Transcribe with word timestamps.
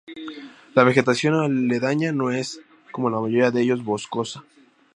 La 0.73 0.81
vegetación 0.83 1.35
aledaña 1.35 2.11
no 2.11 2.31
es, 2.31 2.59
como 2.91 3.09
en 3.09 3.13
la 3.13 3.21
mayoría 3.21 3.51
de 3.51 3.61
ellos, 3.61 3.83
boscosa. 3.83 4.43